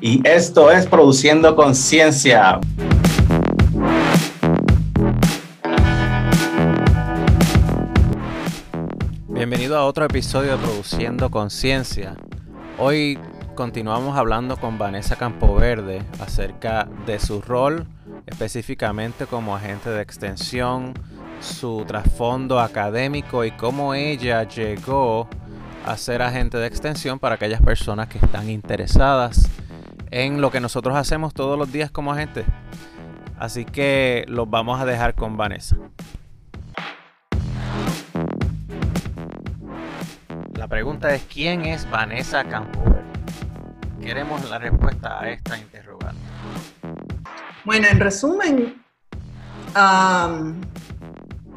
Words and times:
Y 0.00 0.26
esto 0.26 0.70
es 0.70 0.86
Produciendo 0.86 1.56
Conciencia. 1.56 2.60
Bienvenido 9.26 9.76
a 9.76 9.84
otro 9.84 10.04
episodio 10.04 10.52
de 10.52 10.58
Produciendo 10.58 11.30
Conciencia. 11.30 12.16
Hoy 12.78 13.18
continuamos 13.54 14.16
hablando 14.16 14.56
con 14.56 14.78
Vanessa 14.78 15.16
Campoverde 15.16 16.02
acerca 16.20 16.88
de 17.06 17.18
su 17.18 17.42
rol 17.42 17.86
específicamente 18.26 19.26
como 19.26 19.56
agente 19.56 19.90
de 19.90 20.02
extensión, 20.02 20.94
su 21.40 21.84
trasfondo 21.86 22.60
académico 22.60 23.44
y 23.44 23.50
cómo 23.52 23.94
ella 23.94 24.42
llegó 24.44 25.28
a 25.86 25.96
ser 25.96 26.22
agente 26.22 26.58
de 26.58 26.66
extensión 26.66 27.18
para 27.18 27.36
aquellas 27.36 27.62
personas 27.62 28.08
que 28.08 28.18
están 28.18 28.50
interesadas 28.50 29.48
en 30.10 30.40
lo 30.40 30.50
que 30.50 30.60
nosotros 30.60 30.96
hacemos 30.96 31.34
todos 31.34 31.58
los 31.58 31.70
días 31.72 31.90
como 31.90 32.12
agentes. 32.12 32.44
Así 33.38 33.64
que 33.64 34.24
los 34.28 34.50
vamos 34.50 34.80
a 34.80 34.84
dejar 34.84 35.14
con 35.14 35.36
Vanessa. 35.36 35.76
La 40.54 40.66
pregunta 40.66 41.14
es, 41.14 41.22
¿quién 41.32 41.64
es 41.64 41.88
Vanessa 41.88 42.44
Campoverde? 42.44 43.02
Queremos 44.02 44.48
la 44.50 44.58
respuesta 44.58 45.20
a 45.20 45.30
esta 45.30 45.56
interrogante. 45.56 46.20
Bueno, 47.64 47.86
en 47.88 48.00
resumen, 48.00 48.82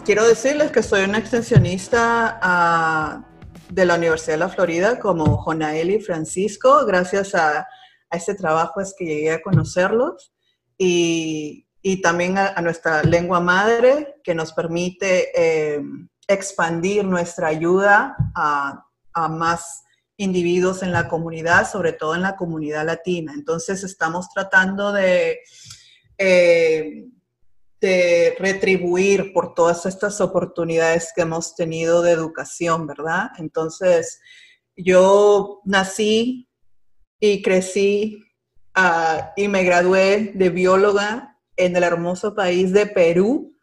quiero 0.04 0.28
decirles 0.28 0.72
que 0.72 0.84
soy 0.84 1.04
una 1.04 1.18
extensionista 1.18 2.40
ah, 2.41 3.26
de 3.70 3.86
la 3.86 3.96
Universidad 3.96 4.34
de 4.34 4.40
la 4.40 4.50
Florida 4.50 5.00
como 5.00 5.38
Jonaeli 5.38 5.99
Francisco. 5.99 6.85
Gracias 6.85 7.35
a, 7.35 7.68
a 8.10 8.18
ese 8.18 8.35
trabajo 8.35 8.82
es 8.82 8.94
que 8.98 9.05
llegué 9.05 9.32
a 9.32 9.41
conocerlos 9.41 10.34
y, 10.77 11.68
y 11.82 12.02
también 12.02 12.38
a, 12.38 12.60
nuestra 12.62 13.04
lengua 13.04 13.40
madre 13.40 14.16
que 14.24 14.35
nos 14.35 14.54
permite 14.54 15.76
em, 15.76 16.10
expandir 16.27 17.05
nuestra 17.05 17.48
ayuda 17.48 18.16
a, 18.35 18.85
a 19.13 19.27
más 19.29 19.84
individuos 20.18 20.84
en 20.84 20.91
la 20.91 21.07
comunidad, 21.07 21.70
sobre 21.70 21.94
todo 21.94 22.16
en 22.16 22.22
la 22.22 22.35
comunidad 22.35 22.85
latina. 22.85 23.34
Entonces 23.34 23.84
estamos 23.84 24.29
tratando 24.29 24.91
de 24.91 25.40
eh, 26.18 27.05
de 27.82 28.35
retribuir 28.37 29.34
por 29.34 29.55
todas 29.55 29.87
estas 29.87 30.21
oportunidades 30.21 31.12
que 31.15 31.24
hemos 31.24 31.55
tenido 31.55 32.04
de 32.04 32.12
educación, 32.12 32.85
¿verdad? 32.85 33.32
Entonces, 33.40 34.21
yo 34.76 35.62
nací 35.65 36.48
y 37.20 37.41
crecí 37.41 38.23
ah, 38.76 39.34
y 39.35 39.48
me 39.48 39.63
gradué 39.63 40.32
de 40.35 40.49
bióloga 40.49 41.38
en 41.57 41.76
el 41.76 41.84
hermoso 41.84 42.35
país 42.35 42.71
de 42.71 42.85
Perú, 42.85 43.57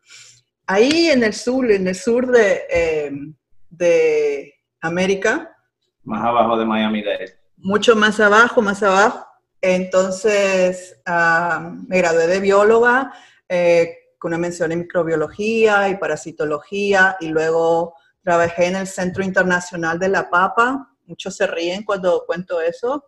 ahí 0.66 1.06
en 1.06 1.22
el 1.22 1.32
sur, 1.32 1.70
en 1.70 1.86
el 1.86 1.94
sur 1.94 2.26
de, 2.26 2.62
em, 2.70 3.34
de 3.70 4.52
América. 4.80 5.56
Más 6.02 6.24
abajo 6.24 6.58
de 6.58 6.66
Miami-Dade. 6.66 7.38
Mucho 7.56 7.94
más 7.94 8.18
abajo, 8.18 8.62
más 8.62 8.82
abajo. 8.82 9.24
Entonces, 9.60 11.00
ah, 11.06 11.72
me 11.86 11.98
gradué 11.98 12.26
de 12.26 12.40
bióloga 12.40 13.12
eh, 13.48 13.94
con 14.18 14.30
una 14.30 14.38
mención 14.38 14.72
en 14.72 14.80
microbiología 14.80 15.88
y 15.88 15.96
parasitología 15.96 17.16
y 17.20 17.28
luego 17.28 17.94
trabajé 18.22 18.66
en 18.66 18.76
el 18.76 18.86
Centro 18.86 19.24
Internacional 19.24 19.98
de 19.98 20.08
la 20.08 20.28
Papa. 20.28 20.94
Muchos 21.06 21.36
se 21.36 21.46
ríen 21.46 21.84
cuando 21.84 22.24
cuento 22.26 22.60
eso. 22.60 23.06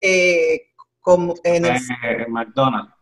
Eh, 0.00 0.70
como 1.00 1.34
en 1.44 1.66
el, 1.66 1.76
eh, 1.76 2.26
McDonald's. 2.28 2.92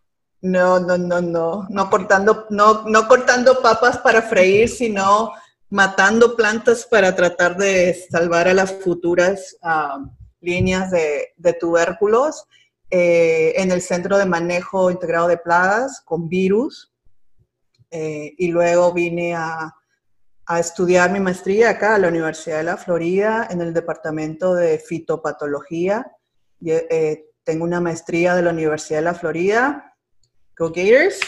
No, 0.43 0.79
no, 0.79 0.99
no, 0.99 1.23
no, 1.23 1.67
no 1.71 1.91
cortando, 1.91 2.47
no, 2.51 2.83
no 2.83 3.09
cortando 3.09 3.63
papas 3.63 3.97
para 3.99 4.21
freír, 4.21 4.69
sino 4.69 5.33
matando 5.71 6.37
plantas 6.37 6.85
para 6.85 7.17
tratar 7.17 7.57
de 7.57 7.95
salvar 8.11 8.47
a 8.49 8.53
las 8.53 8.73
futuras 8.73 9.57
ah, 9.63 10.05
líneas 10.41 10.91
de, 10.91 11.33
de 11.39 11.53
tubérculos. 11.55 12.47
Eh, 12.97 13.61
en 13.61 13.73
el 13.73 13.83
Centro 13.83 14.17
de 14.19 14.25
Manejo 14.25 14.89
Integrado 14.89 15.27
de 15.27 15.37
Plagas 15.37 16.01
con 16.05 16.29
virus. 16.29 16.94
Eh, 17.97 18.35
y 18.37 18.49
luego 18.49 18.93
vine 18.93 19.37
a, 19.37 19.73
a, 20.47 20.59
estudiar 20.59 21.13
mi 21.13 21.21
maestría 21.21 21.71
acá 21.71 21.95
a 21.95 21.99
la 21.99 22.09
Universidad 22.09 22.57
de 22.57 22.65
la 22.65 22.77
Florida 22.77 23.47
en 23.49 23.61
el 23.61 23.73
Departamento 23.73 24.53
de 24.53 24.81
Fitopatología. 24.81 26.05
Y, 26.61 26.73
eh, 26.73 27.27
tengo 27.45 27.63
una 27.63 27.81
maestría 27.81 28.35
de 28.35 28.43
la 28.43 28.51
Universidad 28.51 28.99
de 28.99 29.05
la 29.05 29.15
Florida. 29.15 29.95
Go 30.59 30.71
Gators. 30.71 31.21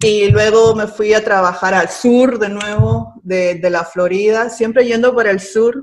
Y 0.00 0.30
luego 0.30 0.76
me 0.76 0.86
fui 0.86 1.12
a 1.12 1.24
trabajar 1.24 1.74
al 1.74 1.88
sur 1.88 2.38
de 2.38 2.50
nuevo 2.50 3.14
de, 3.24 3.56
de 3.56 3.70
la 3.70 3.84
Florida, 3.84 4.48
siempre 4.50 4.86
yendo 4.86 5.12
por 5.12 5.26
el 5.26 5.40
sur 5.40 5.74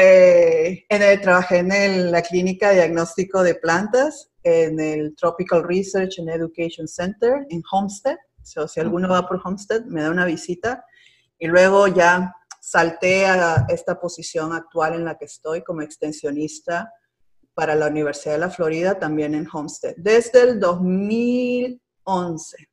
eh, 0.00 0.84
en 0.88 1.02
el, 1.02 1.20
trabajé 1.20 1.58
en 1.58 2.12
la 2.12 2.22
clínica 2.22 2.68
de 2.68 2.76
diagnóstico 2.76 3.42
de 3.42 3.56
plantas, 3.56 4.30
en 4.44 4.78
el 4.78 5.16
Tropical 5.16 5.64
Research 5.64 6.20
and 6.20 6.30
Education 6.30 6.86
Center 6.86 7.44
en 7.50 7.60
Homestead. 7.72 8.16
Si 8.66 8.80
alguno 8.80 9.08
va 9.08 9.26
por 9.26 9.40
Homestead, 9.42 9.84
me 9.84 10.02
da 10.02 10.10
una 10.10 10.24
visita. 10.24 10.84
Y 11.38 11.46
luego 11.46 11.86
ya 11.88 12.34
salté 12.60 13.26
a 13.26 13.66
esta 13.68 14.00
posición 14.00 14.52
actual 14.52 14.94
en 14.94 15.04
la 15.04 15.16
que 15.16 15.26
estoy 15.26 15.62
como 15.62 15.82
extensionista 15.82 16.92
para 17.54 17.74
la 17.74 17.88
Universidad 17.88 18.34
de 18.34 18.40
la 18.40 18.50
Florida, 18.50 18.98
también 18.98 19.34
en 19.34 19.48
Homestead, 19.52 19.94
desde 19.96 20.42
el 20.42 20.60
2011. 20.60 22.68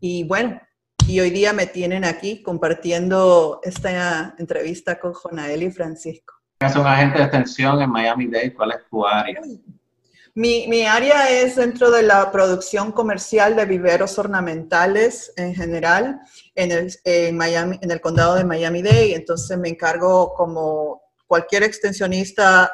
Y 0.00 0.24
bueno, 0.24 0.60
y 1.06 1.20
hoy 1.20 1.30
día 1.30 1.54
me 1.54 1.66
tienen 1.66 2.04
aquí 2.04 2.42
compartiendo 2.42 3.60
esta 3.62 4.34
entrevista 4.38 5.00
con 5.00 5.14
Jonael 5.14 5.62
y 5.62 5.70
Francisco. 5.70 6.34
Es 6.60 6.76
un 6.76 6.86
agente 6.86 7.18
de 7.18 7.24
extensión 7.24 7.80
en 7.80 7.90
Miami-Dade. 7.90 8.52
¿Cuál 8.52 8.72
es 8.72 8.86
tu 8.90 9.06
área? 9.06 9.40
Mi, 10.38 10.68
mi, 10.68 10.86
área 10.86 11.28
es 11.30 11.56
dentro 11.56 11.90
de 11.90 12.04
la 12.04 12.30
producción 12.30 12.92
comercial 12.92 13.56
de 13.56 13.64
viveros 13.64 14.20
ornamentales 14.20 15.32
en 15.34 15.52
general 15.52 16.20
en 16.54 16.70
el, 16.70 17.34
Miami, 17.34 17.76
en 17.82 17.90
el 17.90 18.00
condado 18.00 18.36
de 18.36 18.44
Miami-Dade. 18.44 19.16
Entonces 19.16 19.58
me 19.58 19.68
encargo 19.68 20.32
como 20.34 21.02
cualquier 21.26 21.64
extensionista 21.64 22.72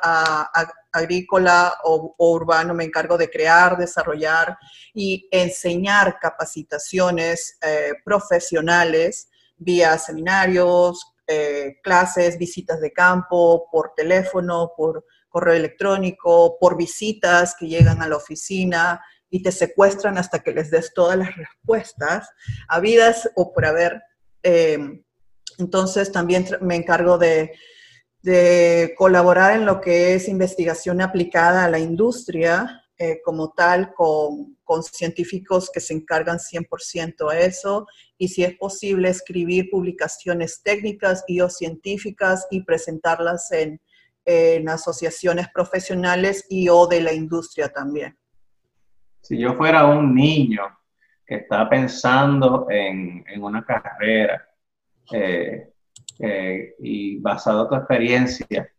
agrícola 0.92 1.78
o, 1.84 2.14
urbano, 2.19 2.75
me 2.75 2.84
encargo 2.84 3.16
de 3.16 3.30
crear, 3.30 3.78
desarrollar 3.78 4.58
y 4.92 5.26
enseñar 5.31 6.19
capacitaciones 6.20 7.56
eh, 7.62 7.94
profesionales 8.04 9.31
vía 9.56 9.96
seminarios, 9.96 11.14
eh, 11.26 11.78
clases, 11.82 12.36
visitas 12.36 12.78
de 12.82 12.92
campo, 12.92 13.70
por 13.72 13.94
teléfono, 13.96 14.72
por 14.76 15.06
correo 15.34 15.54
electrónico, 15.54 16.56
por 16.60 16.76
visitas 16.76 17.56
que 17.58 17.66
llegan 17.66 18.00
a 18.00 18.08
la 18.08 18.16
oficina 18.16 19.04
y 19.28 19.42
te 19.42 19.50
secuestran 19.50 20.16
hasta 20.16 20.38
que 20.38 20.52
les 20.52 20.70
des 20.70 20.94
todas 20.94 21.18
las 21.18 21.34
respuestas, 21.34 22.28
habidas 22.68 23.28
o 23.34 23.52
por 23.52 23.66
haber. 23.66 24.00
Eh, 24.44 24.78
entonces 25.58 26.12
también 26.12 26.46
me 26.60 26.76
encargo 26.76 27.18
de 27.18 27.52
de 28.24 28.94
colaborar 28.96 29.54
en 29.54 29.66
lo 29.66 29.82
que 29.82 30.14
es 30.14 30.28
investigación 30.28 31.02
aplicada 31.02 31.62
a 31.62 31.68
la 31.68 31.78
industria 31.78 32.82
eh, 32.96 33.20
como 33.22 33.52
tal, 33.52 33.92
con, 33.92 34.56
con, 34.64 34.82
científicos 34.82 35.70
que 35.70 35.80
se 35.80 35.92
encargan 35.92 36.38
100% 36.38 37.30
a 37.30 37.38
eso, 37.40 37.86
y 38.16 38.28
si 38.28 38.42
es 38.42 38.56
posible, 38.56 39.10
escribir 39.10 39.68
publicaciones 39.70 40.62
técnicas 40.62 41.22
y 41.26 41.42
o 41.42 41.50
científicas 41.50 42.46
y 42.50 42.62
presentarlas 42.62 43.52
en, 43.52 43.78
en 44.25 44.69
asociaciones 44.69 45.49
profesionales 45.53 46.47
y 46.49 46.69
o 46.69 46.87
de 46.87 47.00
la 47.00 47.12
industria 47.12 47.69
también. 47.69 48.17
Si 49.21 49.38
yo 49.38 49.55
fuera 49.55 49.87
un 49.87 50.15
niño 50.15 50.62
que 51.26 51.37
está 51.37 51.69
pensando 51.69 52.67
en, 52.69 53.25
en 53.26 53.43
una 53.43 53.65
carrera, 53.65 54.47
eh, 55.12 55.71
eh, 56.19 56.75
y 56.79 57.19
basado 57.19 57.62
en 57.62 57.69
tu 57.69 57.75
experiencia, 57.75 58.71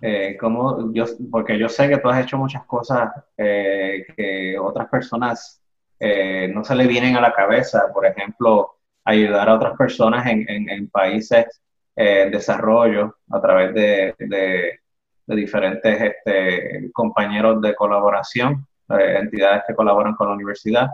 eh, 0.00 0.36
como 0.38 0.92
yo, 0.92 1.04
porque 1.30 1.58
yo 1.58 1.68
sé 1.68 1.88
que 1.88 1.98
tú 1.98 2.08
has 2.08 2.22
hecho 2.22 2.38
muchas 2.38 2.64
cosas 2.66 3.10
eh, 3.36 4.06
que 4.16 4.56
otras 4.58 4.88
personas 4.88 5.60
eh, 5.98 6.48
no 6.54 6.62
se 6.62 6.76
le 6.76 6.86
vienen 6.86 7.16
a 7.16 7.20
la 7.20 7.32
cabeza, 7.32 7.90
por 7.92 8.06
ejemplo, 8.06 8.76
ayudar 9.04 9.48
a 9.48 9.54
otras 9.54 9.76
personas 9.76 10.26
en, 10.26 10.46
en, 10.48 10.88
países 10.90 11.60
en 11.98 12.30
desarrollo 12.30 13.16
a 13.30 13.40
través 13.40 13.74
de, 13.74 14.80
diferentes 15.26 16.00
este, 16.00 16.90
compañeros 16.92 17.60
de 17.60 17.74
colaboración, 17.74 18.66
entidades 18.88 19.64
que 19.66 19.74
colaboran 19.74 20.14
con 20.14 20.28
la 20.28 20.34
universidad. 20.34 20.88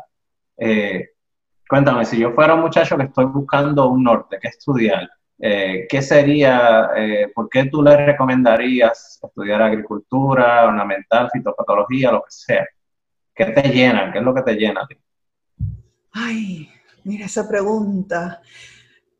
cuéntame, 1.68 2.04
si 2.04 2.18
yo 2.18 2.32
fuera 2.32 2.54
un 2.54 2.62
muchacho 2.62 2.96
que 2.96 3.04
estoy 3.04 3.26
buscando 3.26 3.88
un 3.88 4.02
norte, 4.02 4.38
¿qué 4.40 4.48
estudiar? 4.48 5.08
Eh, 5.38 5.86
¿Qué 5.88 6.00
sería, 6.00 6.90
eh, 6.96 7.30
por 7.34 7.48
qué 7.48 7.66
tú 7.66 7.82
le 7.82 7.96
recomendarías 7.96 9.20
estudiar 9.22 9.62
agricultura, 9.62 10.66
ornamental, 10.66 11.28
fitopatología, 11.32 12.12
lo 12.12 12.20
que 12.22 12.30
sea? 12.30 12.66
¿Qué 13.34 13.46
te 13.46 13.68
llena? 13.68 14.12
¿Qué 14.12 14.18
es 14.18 14.24
lo 14.24 14.34
que 14.34 14.42
te 14.42 14.54
llena? 14.54 14.86
Ay, 16.12 16.70
mira 17.02 17.26
esa 17.26 17.48
pregunta. 17.48 18.40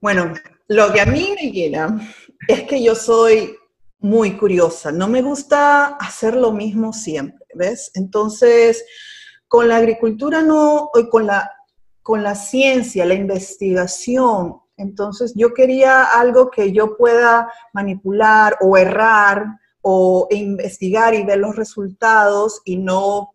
Bueno, 0.01 0.33
lo 0.69 0.93
que 0.93 1.01
a 1.01 1.07
mí 1.07 1.35
me 1.41 1.51
llena 1.51 2.01
es 2.49 2.63
que 2.63 2.83
yo 2.83 2.95
soy 2.95 3.57
muy 3.99 4.37
curiosa. 4.37 4.93
No 4.93 5.09
me 5.09 5.23
gusta 5.23 5.97
hacer 5.97 6.35
lo 6.37 6.53
mismo 6.53 6.93
siempre, 6.93 7.47
¿ves? 7.55 7.91
Entonces, 7.95 8.85
con 9.49 9.69
la 9.69 9.77
agricultura 9.77 10.43
no, 10.43 10.91
con 11.11 11.27
la, 11.27 11.51
con 12.03 12.23
la 12.23 12.35
ciencia, 12.35 13.07
la 13.07 13.15
investigación, 13.15 14.61
entonces 14.77 15.33
yo 15.37 15.55
quería 15.55 16.05
algo 16.05 16.51
que 16.51 16.73
yo 16.73 16.97
pueda 16.97 17.51
manipular 17.73 18.57
o 18.61 18.77
errar 18.77 19.45
o 19.83 20.27
investigar 20.31 21.15
y 21.15 21.25
ver 21.25 21.39
los 21.39 21.55
resultados 21.55 22.61
y 22.65 22.79
no 22.79 23.34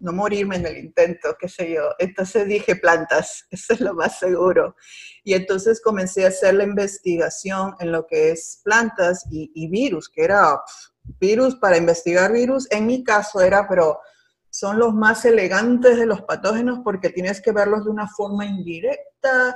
no 0.00 0.12
morirme 0.12 0.56
en 0.56 0.66
el 0.66 0.78
intento, 0.78 1.36
qué 1.38 1.48
sé 1.48 1.72
yo. 1.72 1.90
Entonces 1.98 2.46
dije 2.46 2.76
plantas, 2.76 3.46
eso 3.50 3.74
es 3.74 3.80
lo 3.80 3.94
más 3.94 4.18
seguro. 4.18 4.76
Y 5.22 5.34
entonces 5.34 5.80
comencé 5.80 6.24
a 6.24 6.28
hacer 6.28 6.54
la 6.54 6.64
investigación 6.64 7.74
en 7.78 7.92
lo 7.92 8.06
que 8.06 8.32
es 8.32 8.60
plantas 8.64 9.24
y, 9.30 9.68
virus, 9.68 10.08
que 10.08 10.24
era 10.24 10.60
virus 11.20 11.56
para 11.56 11.76
investigar 11.76 12.32
virus. 12.32 12.66
En 12.70 12.86
mi 12.86 13.04
caso 13.04 13.40
era, 13.40 13.68
pero 13.68 14.00
son 14.50 14.78
los 14.78 14.94
más 14.94 15.24
elegantes 15.24 15.98
de 15.98 16.06
los 16.06 16.22
patógenos 16.22 16.80
porque 16.82 17.10
tienes 17.10 17.40
que 17.40 17.52
verlos 17.52 17.84
de 17.84 17.90
una 17.90 18.08
forma 18.08 18.46
indirecta. 18.46 19.54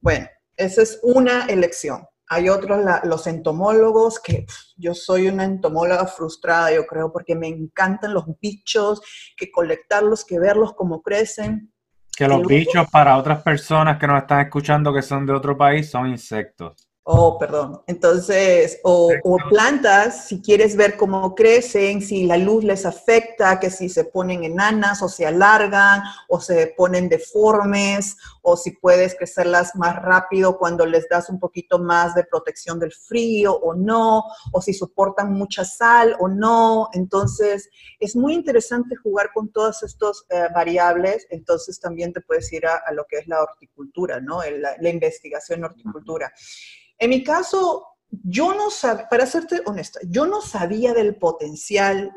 Bueno, 0.00 0.28
esa 0.56 0.82
es 0.82 0.98
una 1.02 1.46
elección. 1.46 2.04
Hay 2.28 2.48
otros, 2.48 2.80
los 3.04 3.26
entomólogos, 3.26 4.18
que 4.18 4.46
yo 4.76 4.94
soy 4.94 5.28
una 5.28 5.44
entomóloga 5.44 6.06
frustrada, 6.06 6.72
yo 6.72 6.86
creo, 6.86 7.12
porque 7.12 7.34
me 7.34 7.48
encantan 7.48 8.14
los 8.14 8.24
bichos, 8.40 9.02
que 9.36 9.50
colectarlos, 9.50 10.24
que 10.24 10.38
verlos 10.38 10.72
cómo 10.74 11.02
crecen. 11.02 11.72
Que 12.16 12.28
los 12.28 12.46
bichos 12.46 12.88
para 12.90 13.16
otras 13.18 13.42
personas 13.42 13.98
que 13.98 14.06
nos 14.06 14.22
están 14.22 14.40
escuchando 14.40 14.94
que 14.94 15.02
son 15.02 15.26
de 15.26 15.32
otro 15.32 15.56
país 15.56 15.90
son 15.90 16.08
insectos. 16.08 16.88
Oh, 17.06 17.38
perdón. 17.38 17.82
Entonces, 17.86 18.80
o, 18.82 19.10
plantas, 19.50 20.26
si 20.26 20.40
quieres 20.40 20.74
ver 20.74 20.96
cómo 20.96 21.34
crecen, 21.34 22.00
si 22.00 22.24
la 22.24 22.38
luz 22.38 22.64
les 22.64 22.86
afecta, 22.86 23.60
que 23.60 23.68
si 23.68 23.90
se 23.90 24.04
ponen 24.04 24.42
enanas 24.42 25.02
o 25.02 25.10
se 25.10 25.26
alargan 25.26 26.00
o 26.30 26.40
se 26.40 26.72
ponen 26.74 27.10
deformes, 27.10 28.16
o 28.40 28.56
si 28.56 28.70
puedes 28.70 29.14
crecerlas 29.16 29.76
más 29.76 29.96
rápido 29.96 30.56
cuando 30.56 30.86
les 30.86 31.06
das 31.06 31.28
un 31.28 31.38
poquito 31.38 31.78
más 31.78 32.14
de 32.14 32.24
protección 32.24 32.80
del 32.80 32.92
frío 32.92 33.52
o 33.52 33.74
no, 33.74 34.24
o 34.52 34.62
si 34.62 34.72
soportan 34.72 35.30
mucha 35.30 35.66
sal 35.66 36.16
o 36.20 36.28
no. 36.28 36.88
Entonces, 36.94 37.68
es 38.00 38.16
muy 38.16 38.32
interesante 38.32 38.96
jugar 38.96 39.28
con 39.34 39.52
todas 39.52 39.82
estas 39.82 40.24
eh, 40.30 40.48
variables. 40.54 41.26
Entonces, 41.28 41.78
también 41.78 42.14
te 42.14 42.22
puedes 42.22 42.50
ir 42.50 42.66
a, 42.66 42.80
lo 42.92 43.04
que 43.04 43.18
es 43.18 43.28
la 43.28 43.42
horticultura, 43.42 44.20
¿no? 44.20 44.40
La, 44.42 44.74
la 44.80 44.88
investigación 44.88 45.58
en 45.58 45.64
horticultura. 45.66 46.32
En 47.04 47.10
mi 47.10 47.22
caso, 47.22 47.86
yo 48.08 48.54
no 48.54 48.70
sabía, 48.70 49.06
para 49.10 49.26
serte 49.26 49.60
honesta, 49.66 50.00
yo 50.08 50.24
no 50.24 50.40
sabía 50.40 50.94
del 50.94 51.16
potencial 51.16 52.10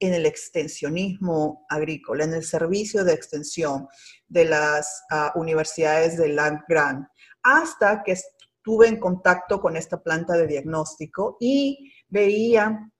en 0.00 0.14
el 0.14 0.24
extensionismo 0.24 1.66
agrícola, 1.68 2.24
en 2.24 2.32
el 2.32 2.42
servicio 2.42 3.04
de 3.04 3.12
extensión 3.12 3.88
de 4.26 4.46
las 4.46 5.04
ah, 5.10 5.34
universidades 5.34 6.16
de 6.16 6.30
Land 6.30 6.60
Grant, 6.66 7.06
hasta 7.42 8.02
que 8.02 8.12
estuve 8.12 8.88
en 8.88 8.98
contacto 8.98 9.60
con 9.60 9.76
esta 9.76 10.02
planta 10.02 10.32
de 10.32 10.46
diagnóstico 10.46 11.36
y 11.38 11.92
veía 12.08 12.90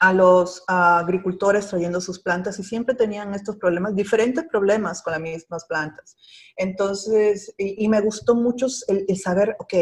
a 0.00 0.12
los 0.12 0.64
ah, 0.66 0.98
agricultores 0.98 1.68
trayendo 1.68 2.00
sus 2.00 2.18
plantas 2.18 2.58
y 2.58 2.64
siempre 2.64 2.96
tenían 2.96 3.32
estos 3.32 3.58
problemas, 3.58 3.94
diferentes 3.94 4.44
problemas 4.50 5.02
con 5.02 5.12
las 5.12 5.20
mismas 5.20 5.66
plantas. 5.66 6.16
Entonces, 6.56 7.54
y, 7.56 7.86
me 7.86 8.00
gustó 8.00 8.34
mucho 8.34 8.66
el, 8.88 9.04
el 9.06 9.16
saber, 9.20 9.54
ok, 9.60 9.74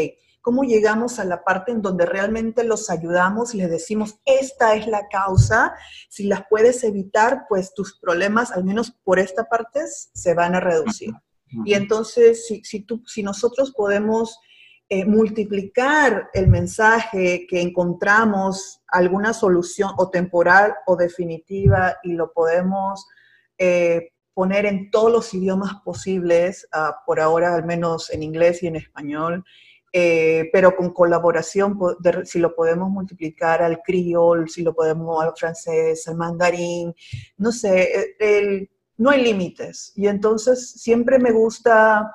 cómo 0.47 0.63
llegamos 0.63 1.19
a 1.19 1.25
la 1.25 1.43
parte 1.43 1.73
en 1.73 1.83
donde 1.83 2.07
realmente 2.07 2.63
los 2.63 2.89
ayudamos 2.89 3.53
y 3.53 3.59
les 3.59 3.69
decimos, 3.69 4.21
esta 4.25 4.77
es 4.77 4.87
la 4.87 5.09
causa, 5.09 5.75
si 6.09 6.29
las 6.29 6.45
puedes 6.49 6.85
evitar, 6.85 7.47
pues 7.49 7.75
tus 7.75 7.99
problemas, 7.99 8.53
al 8.53 8.63
menos 8.63 8.93
por 9.03 9.19
esta 9.19 9.47
parte, 9.47 9.81
se 9.89 10.35
van 10.35 10.55
a 10.55 10.61
reducir. 10.61 11.13
Y 11.65 11.75
entonces, 11.75 12.47
si, 12.47 12.63
si, 12.63 12.83
tú, 12.83 13.03
si 13.07 13.25
nosotros 13.25 13.73
podemos 13.73 14.39
eh, 14.89 15.05
multiplicar 15.05 16.31
el 16.33 16.47
mensaje 16.47 17.49
que 17.51 17.61
encontramos, 17.61 18.85
alguna 18.87 19.33
solución 19.33 19.95
o 19.99 20.11
temporal 20.11 20.77
o 20.87 20.95
definitiva, 20.95 21.97
y 22.05 22.13
lo 22.13 22.33
podemos 22.33 23.05
eh, 23.59 24.13
poner 24.33 24.65
en 24.65 24.93
todos 24.93 25.11
los 25.11 25.35
idiomas 25.35 25.75
posibles, 25.85 26.69
ah, 26.71 27.01
por 27.05 27.19
ahora 27.19 27.53
al 27.57 27.65
menos 27.65 28.11
en 28.11 28.23
inglés 28.23 28.63
y 28.63 28.69
en 28.69 28.77
español, 28.77 29.45
eh, 29.93 30.51
pero 30.53 30.75
con 30.77 30.93
colaboración, 30.93 31.79
si 32.25 32.39
lo 32.39 32.55
podemos 32.55 32.91
multiplicar 32.91 33.63
al 33.63 33.81
criol, 33.83 34.49
si 34.49 34.63
lo 34.63 34.75
podemos 34.75 35.23
al 35.23 35.33
francés, 35.37 36.07
al 36.09 36.17
mandarín, 36.17 36.95
no 37.39 37.53
sé, 37.53 38.15
e, 38.19 38.71
no 38.99 39.11
hay 39.11 39.23
límites. 39.23 39.93
Y 39.95 40.07
entonces 40.07 40.73
siempre 40.73 41.19
me 41.19 41.33
gusta, 41.33 42.13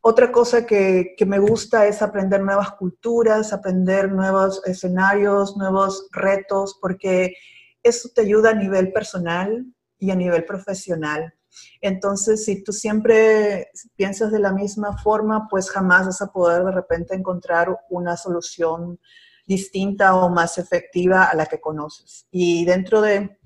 otra 0.00 0.30
cosa 0.32 0.64
que, 0.64 1.14
que, 1.16 1.26
me 1.26 1.38
gusta 1.38 1.86
es 1.86 2.00
aprender 2.02 2.42
nuevas 2.42 2.72
culturas, 2.72 3.52
aprender 3.52 4.10
nuevos 4.12 4.62
escenarios, 4.64 5.56
nuevos 5.56 6.08
retos, 6.12 6.78
porque 6.80 7.34
eso 7.82 8.08
te 8.14 8.22
ayuda 8.22 8.50
a 8.50 8.54
nivel 8.54 8.92
personal 8.92 9.66
y 9.98 10.10
a 10.10 10.14
nivel 10.14 10.44
profesional. 10.44 11.34
Entonces, 11.80 12.44
si 12.44 12.62
tú 12.62 12.72
siempre 12.72 13.70
piensas 13.96 14.30
de 14.32 14.38
la 14.38 14.52
misma 14.52 14.96
forma, 14.98 15.48
pues 15.48 15.70
jamás 15.70 16.06
vas 16.06 16.22
a 16.22 16.32
poder 16.32 16.64
de 16.64 16.72
repente 16.72 17.14
encontrar 17.14 17.76
una 17.88 18.16
solución 18.16 18.98
distinta 19.46 20.14
o 20.14 20.28
más 20.28 20.58
efectiva 20.58 21.24
a 21.24 21.34
la 21.34 21.46
que 21.46 21.60
conoces. 21.60 22.26
Y 22.30 22.64
dentro 22.64 23.00
de, 23.00 23.38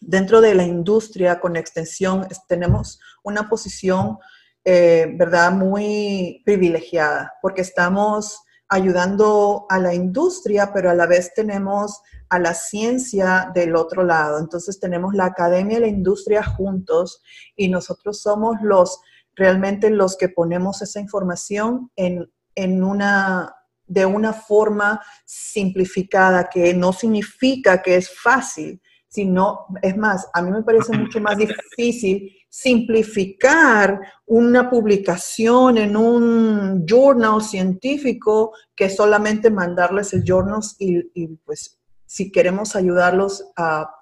dentro 0.00 0.40
de 0.40 0.54
la 0.54 0.64
industria 0.64 1.40
con 1.40 1.56
extensión 1.56 2.26
tenemos 2.46 3.00
una 3.22 3.48
posición, 3.48 4.18
eh, 4.64 5.06
¿verdad?, 5.16 5.52
muy 5.52 6.42
privilegiada, 6.44 7.34
porque 7.42 7.62
estamos 7.62 8.40
ayudando 8.68 9.66
a 9.68 9.78
la 9.78 9.94
industria, 9.94 10.72
pero 10.72 10.90
a 10.90 10.94
la 10.94 11.06
vez 11.06 11.32
tenemos 11.34 12.00
a 12.28 12.38
la 12.38 12.54
ciencia 12.54 13.50
del 13.54 13.74
otro 13.76 14.04
lado. 14.04 14.38
Entonces 14.38 14.78
tenemos 14.78 15.14
la 15.14 15.26
academia 15.26 15.78
y 15.78 15.80
la 15.80 15.88
industria 15.88 16.42
juntos 16.42 17.22
y 17.56 17.68
nosotros 17.68 18.20
somos 18.20 18.56
los 18.62 19.00
realmente 19.34 19.88
los 19.88 20.16
que 20.16 20.28
ponemos 20.28 20.82
esa 20.82 21.00
información 21.00 21.90
en, 21.96 22.30
en 22.54 22.82
una 22.82 23.54
de 23.88 24.04
una 24.04 24.34
forma 24.34 25.00
simplificada, 25.24 26.48
que 26.50 26.74
no 26.74 26.92
significa 26.92 27.80
que 27.80 27.96
es 27.96 28.10
fácil, 28.10 28.82
sino, 29.08 29.66
es 29.80 29.96
más, 29.96 30.28
a 30.34 30.42
mí 30.42 30.50
me 30.50 30.62
parece 30.62 30.96
mucho 30.96 31.20
más 31.20 31.38
difícil 31.38 32.37
simplificar 32.48 34.00
una 34.26 34.70
publicación 34.70 35.78
en 35.78 35.96
un 35.96 36.84
journal 36.86 37.42
científico 37.42 38.52
que 38.74 38.88
solamente 38.88 39.50
mandarles 39.50 40.12
el 40.14 40.24
journal 40.24 40.60
y, 40.78 41.26
pues 41.44 41.78
si 42.06 42.32
queremos 42.32 42.74
ayudarlos, 42.74 43.44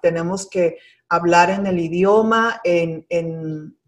tenemos 0.01 0.49
que 0.49 0.77
hablar 1.09 1.49
en 1.49 1.67
el 1.67 1.79
idioma, 1.79 2.61
en, 2.63 3.05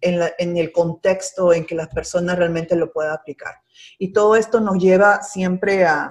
el 0.02 0.72
contexto 0.74 1.54
en 1.54 1.66
que 1.66 1.76
las 1.76 1.88
personas 1.88 2.38
realmente 2.38 2.76
lo 2.76 2.92
puedan 2.92 3.14
aplicar. 3.14 3.56
Y 3.98 4.12
todo 4.12 4.36
esto 4.36 4.60
nos 4.60 4.78
lleva 4.78 5.22
siempre 5.22 5.86
a, 5.86 6.10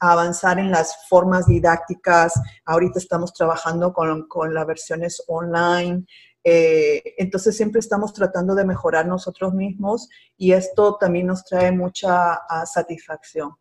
avanzar 0.00 0.58
en 0.58 0.70
las 0.70 1.08
formas 1.08 1.46
didácticas. 1.46 2.40
Ahorita 2.64 2.98
estamos 2.98 3.32
trabajando 3.32 3.92
con, 3.92 4.54
las 4.54 4.66
versiones 4.66 5.22
online. 5.26 6.06
Eh, 6.44 7.14
entonces 7.18 7.56
siempre 7.56 7.80
estamos 7.80 8.12
tratando 8.12 8.54
de 8.54 8.64
mejorar 8.64 9.06
nosotros 9.06 9.52
mismos 9.54 10.08
y 10.36 10.52
esto 10.52 10.96
también 10.96 11.26
nos 11.26 11.44
trae 11.44 11.72
mucha 11.72 12.34
ah, 12.34 12.64
satisfacción, 12.64 13.54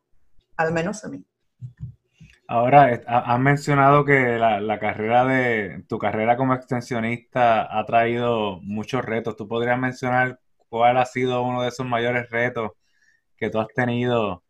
al 0.55 0.71
menos 0.71 1.03
a 1.03 1.09
mí. 1.09 1.25
Ahora, 2.49 3.01
has 3.05 3.39
mencionado 3.41 4.05
que 4.05 4.37
la, 4.37 4.79
carrera 4.79 5.25
de 5.25 5.83
tu 5.89 5.97
carrera 5.97 6.37
como 6.37 6.53
extensionista 6.53 7.77
ha 7.77 7.85
traído 7.85 8.61
muchos 8.61 9.03
retos. 9.03 9.35
¿Tú 9.35 9.49
podrías 9.49 9.77
mencionar 9.77 10.39
cuál 10.69 10.97
ha 10.97 11.05
sido 11.05 11.41
uno 11.41 11.61
de 11.61 11.67
esos 11.67 11.85
mayores 11.85 12.29
retos 12.29 12.71
que 13.35 13.49
tú 13.49 13.59
has 13.59 13.67
tenido 13.75 14.43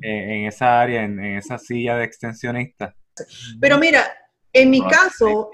en, 0.00 0.46
esa 0.46 0.80
área, 0.80 1.02
en, 1.02 1.22
esa 1.22 1.58
silla 1.58 1.98
de 1.98 2.04
extensionista? 2.04 2.94
Pero 3.60 3.76
mira, 3.76 4.04
en 4.50 4.70
mi 4.70 4.80
caso, 4.80 5.50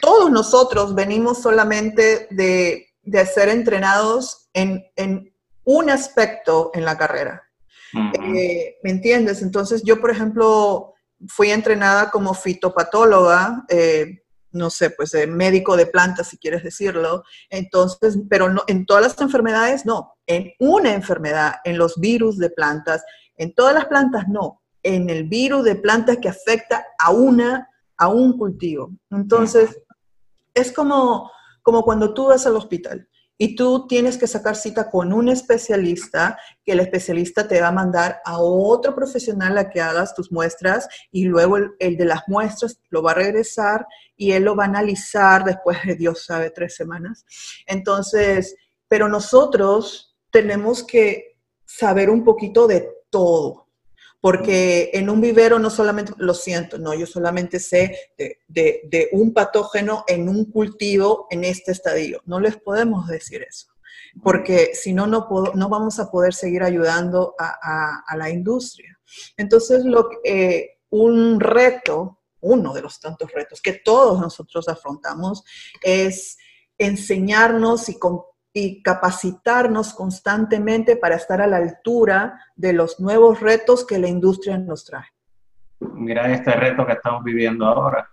todos 0.00 0.30
nosotros 0.30 0.94
venimos 0.94 1.42
solamente 1.42 2.28
de, 2.30 2.86
ser 3.26 3.48
entrenados 3.48 4.48
en, 4.52 4.84
un 5.64 5.90
aspecto 5.90 6.70
en 6.74 6.84
la 6.84 6.96
carrera. 6.96 7.42
Eh, 8.22 8.76
¿Me 8.82 8.90
entiendes? 8.90 9.42
Entonces 9.42 9.82
yo, 9.82 10.00
por 10.00 10.10
ejemplo, 10.10 10.94
fui 11.28 11.50
entrenada 11.50 12.10
como 12.10 12.34
fitopatóloga, 12.34 13.64
eh, 13.68 14.22
no 14.52 14.70
sé, 14.70 14.90
pues 14.90 15.12
médico 15.28 15.76
de 15.76 15.86
plantas, 15.86 16.28
si 16.28 16.38
quieres 16.38 16.62
decirlo. 16.62 17.24
Entonces, 17.50 18.18
pero 18.28 18.48
no, 18.48 18.62
en 18.66 18.86
todas 18.86 19.02
las 19.02 19.20
enfermedades 19.20 19.86
no. 19.86 20.14
En 20.26 20.52
una 20.58 20.94
enfermedad, 20.94 21.56
en 21.64 21.78
los 21.78 21.98
virus 22.00 22.38
de 22.38 22.50
plantas, 22.50 23.04
en 23.36 23.54
todas 23.54 23.74
las 23.74 23.86
plantas 23.86 24.28
no. 24.28 24.62
En 24.82 25.10
el 25.10 25.24
virus 25.24 25.64
de 25.64 25.76
plantas 25.76 26.18
que 26.18 26.28
afecta 26.28 26.86
a 26.98 27.10
una, 27.10 27.68
a 27.96 28.08
un 28.08 28.36
cultivo. 28.36 28.92
Entonces, 29.10 29.82
es 30.54 30.72
como, 30.72 31.30
como 31.62 31.82
cuando 31.82 32.14
tú 32.14 32.26
vas 32.26 32.46
al 32.46 32.56
hospital 32.56 33.08
y 33.38 33.54
tú 33.54 33.86
tienes 33.86 34.16
que 34.16 34.26
sacar 34.26 34.56
cita 34.56 34.90
con 34.90 35.12
un 35.12 35.28
especialista, 35.28 36.38
que 36.64 36.72
el 36.72 36.80
especialista 36.80 37.46
te 37.46 37.60
va 37.60 37.68
a 37.68 37.72
mandar 37.72 38.20
a 38.24 38.38
otro 38.38 38.94
profesional 38.94 39.58
a 39.58 39.68
que 39.68 39.80
hagas 39.80 40.14
tus 40.14 40.32
muestras 40.32 40.88
y 41.10 41.26
luego 41.26 41.58
el, 41.78 41.96
de 41.96 42.04
las 42.04 42.22
muestras 42.28 42.80
lo 42.88 43.02
va 43.02 43.10
a 43.10 43.16
regresar 43.16 43.86
y 44.16 44.32
él 44.32 44.44
lo 44.44 44.56
va 44.56 44.64
a 44.64 44.68
analizar 44.68 45.44
después 45.44 45.78
de 45.84 45.96
Dios 45.96 46.24
sabe 46.24 46.50
tres 46.50 46.74
semanas. 46.74 47.26
Entonces, 47.66 48.56
pero 48.88 49.08
nosotros 49.08 50.16
tenemos 50.30 50.82
que 50.82 51.36
saber 51.66 52.08
un 52.08 52.24
poquito 52.24 52.66
de 52.66 52.88
todo 53.10 53.65
porque 54.26 54.90
en 54.92 55.08
un 55.08 55.20
vivero 55.20 55.60
no 55.60 55.70
solamente, 55.70 56.12
lo 56.16 56.34
siento, 56.34 56.78
no, 56.78 56.92
yo 56.94 57.06
solamente 57.06 57.60
sé 57.60 57.96
de, 58.48 59.08
un 59.12 59.32
patógeno 59.32 60.02
en 60.08 60.28
un 60.28 60.50
cultivo 60.50 61.28
en 61.30 61.44
este 61.44 61.70
estadio. 61.70 62.22
No 62.24 62.40
les 62.40 62.56
podemos 62.56 63.06
decir 63.06 63.46
eso, 63.48 63.68
porque 64.24 64.72
si 64.74 64.92
no, 64.92 65.06
no, 65.06 65.28
no 65.54 65.68
vamos 65.68 66.00
a 66.00 66.10
poder 66.10 66.34
seguir 66.34 66.64
ayudando 66.64 67.36
a, 67.38 68.16
la 68.16 68.28
industria. 68.28 68.98
Entonces, 69.36 69.84
lo, 69.84 70.08
eh, 70.24 70.78
un 70.90 71.38
reto, 71.38 72.18
uno 72.40 72.74
de 72.74 72.82
los 72.82 72.98
tantos 72.98 73.30
retos 73.30 73.62
que 73.62 73.74
todos 73.74 74.20
nosotros 74.20 74.66
afrontamos 74.66 75.44
es 75.80 76.36
enseñarnos 76.78 77.88
y 77.90 77.96
y 78.58 78.82
capacitarnos 78.82 79.92
constantemente 79.92 80.96
para 80.96 81.16
estar 81.16 81.42
a 81.42 81.46
la 81.46 81.58
altura 81.58 82.40
de 82.56 82.72
los 82.72 82.98
nuevos 82.98 83.38
retos 83.40 83.84
que 83.84 83.98
la 83.98 84.08
industria 84.08 84.56
nos 84.56 84.86
trae. 84.86 85.04
Mira 85.78 86.32
este 86.32 86.52
reto 86.52 86.86
que 86.86 86.94
estamos 86.94 87.22
viviendo 87.22 87.66
ahora. 87.66 88.08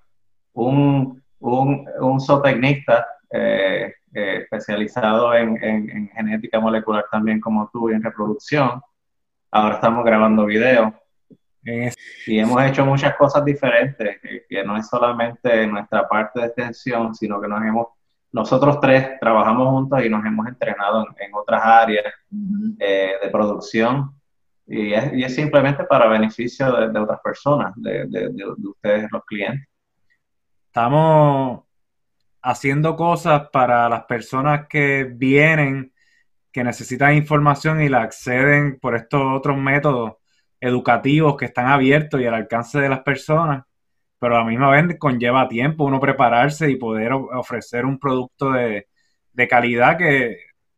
Un, 0.51 1.23
un, 1.39 1.89
un 1.97 2.19
zootecnista 2.19 3.07
eh, 3.31 3.93
eh, 4.13 4.39
especializado 4.41 5.33
en, 5.33 5.63
en, 5.63 6.09
genética 6.09 6.59
molecular 6.59 7.05
también 7.09 7.39
como 7.39 7.69
tú 7.71 7.89
y 7.89 7.93
en 7.93 8.03
reproducción. 8.03 8.81
Ahora 9.49 9.75
estamos 9.75 10.03
grabando 10.03 10.45
video. 10.45 10.93
Y 12.27 12.39
hemos 12.39 12.61
hecho 12.63 12.85
muchas 12.85 13.15
cosas 13.15 13.45
diferentes, 13.45 14.19
que, 14.21 14.43
que 14.49 14.61
no 14.65 14.75
es 14.75 14.89
solamente 14.89 15.65
nuestra 15.67 16.05
parte 16.05 16.41
de 16.41 16.47
extensión, 16.47 17.15
sino 17.15 17.39
que 17.39 17.47
nos 17.47 17.61
hemos 17.61 17.87
nosotros 18.33 18.79
tres 18.81 19.19
trabajamos 19.21 19.69
juntos 19.69 20.03
y 20.03 20.09
nos 20.09 20.25
hemos 20.25 20.47
entrenado 20.47 21.05
en, 21.19 21.33
otras 21.33 21.61
áreas 21.63 22.13
eh, 22.79 23.13
de 23.21 23.29
producción. 23.29 24.11
Y 24.65 24.93
es, 24.93 25.35
simplemente 25.35 25.83
para 25.83 26.07
beneficio 26.07 26.71
de, 26.71 26.99
otras 26.99 27.19
personas, 27.21 27.73
de, 27.75 28.07
ustedes, 28.63 29.07
los 29.11 29.23
clientes. 29.25 29.67
Estamos 30.65 31.61
haciendo 32.41 32.95
cosas 32.95 33.49
para 33.51 33.87
las 33.87 34.05
personas 34.05 34.67
que 34.67 35.03
vienen, 35.03 35.93
que 36.51 36.63
necesitan 36.63 37.13
información 37.13 37.81
y 37.81 37.89
la 37.89 38.01
acceden 38.01 38.79
por 38.79 38.95
estos 38.95 39.21
otros 39.21 39.57
métodos 39.57 40.13
educativos 40.59 41.37
que 41.37 41.45
están 41.45 41.67
abiertos 41.67 42.19
y 42.19 42.25
al 42.25 42.33
alcance 42.33 42.79
de 42.79 42.89
las 42.89 43.01
personas 43.01 43.63
pero 44.23 44.37
a 44.37 44.39
la 44.39 44.45
misma 44.45 44.69
vez 44.69 44.97
conlleva 44.97 45.49
tiempo 45.49 45.83
uno 45.83 45.99
prepararse 45.99 46.71
y 46.71 46.77
poder 46.77 47.11
ofrecer 47.11 47.85
un 47.85 47.99
producto 47.99 48.53
de, 48.53 48.87
calidad 49.49 49.97
que, 49.97 50.37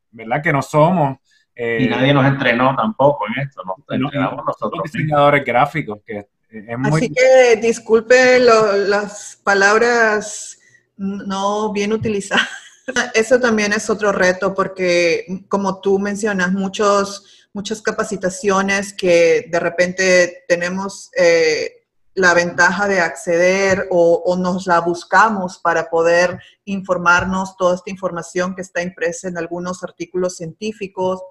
¿verdad? 0.10 0.42
Que 0.42 0.52
no 0.52 0.64
somos. 0.64 1.20
Eh, 1.56 1.82
y 1.82 1.88
nadie 1.88 2.12
nos 2.12 2.25
entrenó 2.25 2.75
tampoco 2.75 3.25
en 3.28 3.44
esto, 3.44 3.62
nos 3.64 3.78
entrenamos 4.02 4.44
nosotros. 4.44 4.82
diseñadores 4.92 5.46
gráficos, 5.46 6.00
que 6.04 6.25
es 6.50 6.80
muy... 6.80 6.90
Así 6.90 7.14
que 7.14 7.58
disculpe 7.62 8.40
las 8.40 9.40
palabras 9.44 10.58
no 10.98 11.72
bien 11.72 11.94
utilizadas. 11.94 12.50
Eso 13.14 13.40
también 13.40 13.74
es 13.74 13.92
otro 13.92 14.12
reto 14.12 14.56
porque, 14.56 15.44
como 15.50 15.82
tú 15.82 16.00
mencionas, 16.00 16.52
muchos, 16.52 17.48
muchas 17.54 17.80
capacitaciones 17.80 18.92
que 18.92 19.46
de 19.52 19.60
repente 19.60 20.46
tenemos 20.48 21.12
eh, 21.16 21.75
la 22.15 22.34
ventaja 22.34 22.88
de 22.88 23.01
acceder 23.01 23.88
o, 23.91 24.36
nos 24.39 24.65
la 24.67 24.79
buscamos 24.79 25.60
para 25.60 25.89
poder 25.89 26.39
informarnos 26.63 27.57
toda 27.57 27.75
esta 27.75 27.91
información 27.91 28.55
que 28.55 28.62
está 28.62 28.81
impresa 28.81 29.27
en 29.27 29.38
algunos 29.38 29.84
artículos 29.84 30.38
científicos. 30.38 31.22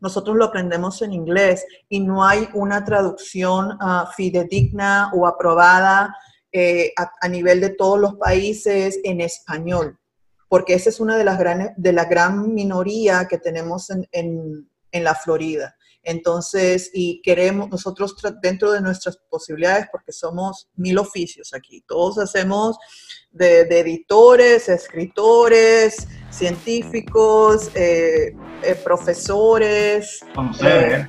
Nosotros 0.00 0.36
lo 0.36 0.44
aprendemos 0.44 1.00
en 1.00 1.14
inglés 1.14 1.64
y 1.88 2.00
no 2.00 2.24
hay 2.24 2.48
una 2.52 2.84
traducción 2.84 3.78
ah, 3.80 4.10
fidedigna 4.14 5.10
o 5.14 5.26
aprobada 5.26 6.14
eh, 6.52 6.92
a, 6.96 7.28
nivel 7.28 7.60
de 7.60 7.70
todos 7.70 7.98
los 7.98 8.16
países 8.16 9.00
en 9.04 9.22
español, 9.22 9.98
porque 10.48 10.74
esa 10.74 10.90
es 10.90 11.00
una 11.00 11.16
de 11.16 11.24
las 11.24 11.38
grandes, 11.38 11.70
de 11.76 11.92
la 11.92 12.04
gran 12.04 12.54
minoría 12.54 13.26
que 13.26 13.38
tenemos 13.38 13.90
en, 13.90 14.68
en 14.92 15.04
la 15.04 15.14
Florida. 15.14 15.77
Entonces, 16.02 16.90
y 16.92 17.20
queremos 17.22 17.68
nosotros 17.68 18.14
dentro 18.40 18.72
de 18.72 18.80
nuestras 18.80 19.18
posibilidades, 19.28 19.88
porque 19.90 20.12
somos 20.12 20.68
mil 20.76 20.98
oficios 20.98 21.52
aquí, 21.52 21.82
todos 21.86 22.18
hacemos 22.18 22.78
de, 23.30 23.60
editores, 23.60 24.68
escritores, 24.68 26.08
científicos, 26.30 27.70
eh, 27.74 28.34
eh, 28.62 28.74
profesores. 28.82 30.20
Eh, 30.62 31.06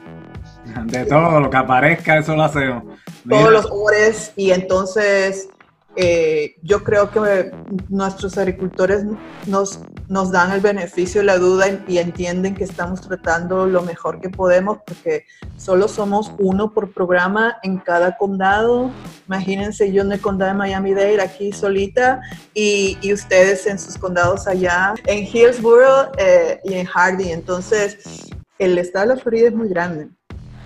de 0.85 1.05
todo 1.05 1.39
lo 1.39 1.49
que 1.49 1.57
aparezca, 1.57 2.17
eso 2.17 2.35
lo 2.35 2.43
hacemos. 2.43 2.83
Todos 3.27 3.51
los 3.51 3.67
ores, 3.71 4.33
y 4.35 4.51
entonces 4.51 5.49
eh, 5.95 6.55
yo 6.61 6.83
creo 6.83 7.09
que 7.09 7.51
nuestros 7.89 8.37
agricultores 8.37 9.03
nos, 9.47 9.79
nos 10.07 10.31
dan 10.31 10.51
el 10.51 10.61
beneficio 10.61 11.21
de 11.21 11.25
la 11.25 11.37
duda 11.37 11.65
y, 11.87 11.97
entienden 11.97 12.55
que 12.55 12.63
estamos 12.63 13.01
tratando 13.01 13.65
lo 13.65 13.81
mejor 13.81 14.21
que 14.21 14.29
podemos 14.29 14.77
porque 14.85 15.25
solo 15.57 15.87
somos 15.87 16.31
uno 16.37 16.73
por 16.73 16.93
programa 16.93 17.57
en 17.63 17.77
cada 17.79 18.15
condado. 18.17 18.91
Imagínense 19.27 19.91
yo 19.91 20.03
en 20.03 20.11
el 20.11 20.21
condado 20.21 20.51
de 20.51 20.57
Miami-Dade 20.59 21.21
aquí 21.21 21.51
solita 21.51 22.21
y, 22.53 22.97
y, 23.01 23.11
ustedes 23.11 23.65
en 23.65 23.79
sus 23.79 23.97
condados 23.97 24.47
allá 24.47 24.93
en 25.05 25.25
Hillsborough 25.25 26.11
eh, 26.17 26.59
y 26.63 26.75
en 26.75 26.85
Hardy. 26.85 27.31
Entonces, 27.31 28.29
el 28.59 28.77
estado 28.77 29.09
de 29.09 29.15
la 29.15 29.21
Florida 29.21 29.47
es 29.47 29.55
muy 29.55 29.69
grande 29.69 30.07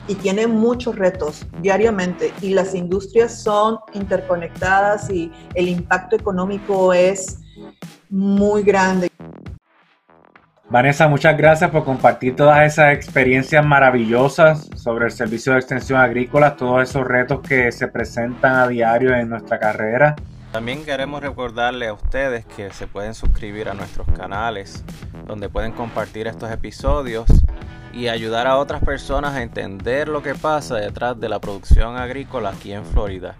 y 0.07 0.15
tiene 0.15 0.47
muchos 0.47 0.95
retos 0.95 1.45
diariamente 1.61 2.33
y 2.41 2.49
las 2.49 2.75
industrias 2.75 3.41
son 3.41 3.79
interconectadas 3.93 5.09
y 5.09 5.31
el 5.55 5.69
impacto 5.69 6.15
económico 6.15 6.93
es 6.93 7.39
muy 8.09 8.63
grande. 8.63 9.09
Vanessa, 10.69 11.07
muchas 11.07 11.37
gracias 11.37 11.69
por 11.69 11.85
compartir 11.85 12.35
todas 12.35 12.65
esas 12.65 12.93
experiencias 12.93 13.63
maravillosas 13.63 14.69
sobre 14.75 15.05
el 15.05 15.11
servicio 15.11 15.53
de 15.53 15.59
extensión 15.59 15.99
agrícola, 15.99 16.55
todos 16.55 16.89
esos 16.89 17.05
retos 17.05 17.41
que 17.41 17.71
se 17.71 17.87
presentan 17.87 18.55
a 18.55 18.67
diario 18.67 19.13
en 19.13 19.29
nuestra 19.29 19.59
carrera. 19.59 20.15
También 20.53 20.85
queremos 20.85 21.19
recordarle 21.23 21.87
a 21.87 21.93
ustedes 21.93 22.45
que 22.45 22.71
se 22.71 22.85
pueden 22.85 23.15
suscribir 23.15 23.69
a 23.69 23.73
nuestros 23.73 24.07
canales, 24.15 24.83
donde 25.25 25.49
pueden 25.49 25.71
compartir 25.71 26.27
estos 26.27 26.51
episodios 26.51 27.25
y 27.91 28.07
ayudar 28.07 28.45
a 28.45 28.57
otras 28.57 28.83
personas 28.83 29.33
a 29.33 29.41
entender 29.41 30.07
lo 30.07 30.21
que 30.21 30.35
pasa 30.35 30.75
detrás 30.75 31.19
de 31.19 31.27
la 31.27 31.39
producción 31.39 31.97
agrícola 31.97 32.49
aquí 32.49 32.71
en 32.71 32.85
Florida. 32.85 33.35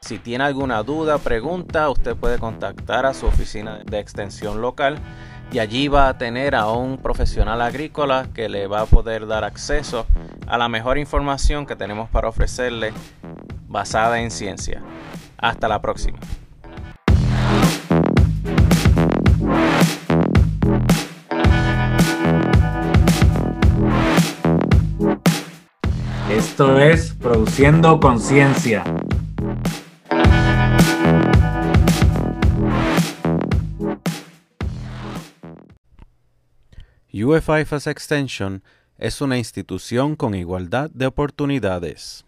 Si 0.00 0.18
tiene 0.18 0.44
alguna 0.44 0.82
duda, 0.82 1.18
pregunta, 1.18 1.90
usted 1.90 2.16
puede 2.16 2.38
contactar 2.38 3.04
a 3.04 3.12
su 3.12 3.26
oficina 3.26 3.80
de 3.84 3.98
extensión 3.98 4.62
local 4.62 4.98
y 5.52 5.58
allí 5.58 5.88
va 5.88 6.08
a 6.08 6.16
tener 6.16 6.54
a 6.54 6.68
un 6.68 6.96
profesional 6.96 7.60
agrícola 7.60 8.28
que 8.32 8.48
le 8.48 8.66
va 8.66 8.80
a 8.80 8.86
poder 8.86 9.26
dar 9.26 9.44
acceso 9.44 10.06
a 10.46 10.56
la 10.56 10.70
mejor 10.70 10.96
información 10.96 11.66
que 11.66 11.76
tenemos 11.76 12.08
para 12.08 12.28
ofrecerle 12.28 12.94
basada 13.68 14.20
en 14.20 14.30
ciencia. 14.30 14.82
Hasta 15.38 15.68
la 15.68 15.80
próxima. 15.80 16.18
Esto 26.30 26.78
es 26.78 27.14
Produciendo 27.14 27.98
Conciencia. 28.00 28.84
UFIFAS 37.12 37.86
Extension 37.86 38.62
es 38.96 39.20
una 39.20 39.38
institución 39.38 40.16
con 40.16 40.34
igualdad 40.34 40.90
de 40.90 41.06
oportunidades. 41.06 42.27